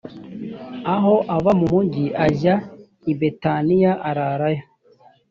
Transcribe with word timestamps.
aho 0.93 1.15
ava 1.35 1.51
mu 1.59 1.65
mugi 1.73 2.05
ajya 2.27 2.55
i 3.11 3.13
betaniya 3.19 3.91
ararayo 4.09 4.63